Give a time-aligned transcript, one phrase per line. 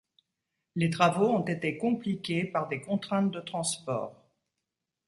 [0.75, 4.15] Les travaux ont été compliqués par des contraintes de transport.